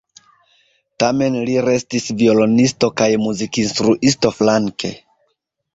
[1.03, 4.99] Tamen li restis violonisto kaj muzikinstruisto flanke.